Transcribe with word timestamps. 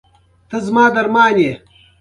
تاسې 0.49 0.63
زما 0.67 0.85
درمان 0.95 1.35
یاست؟ 1.41 1.63